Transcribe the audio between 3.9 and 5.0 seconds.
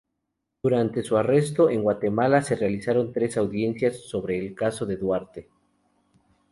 sobre el caso de